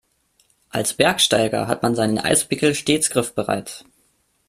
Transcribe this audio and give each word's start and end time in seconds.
Als 0.71 0.95
Bergsteiger 0.95 1.67
hat 1.67 1.83
man 1.83 1.93
seinen 1.93 2.17
Eispickel 2.17 2.73
stets 2.73 3.11
griffbereit. 3.11 3.85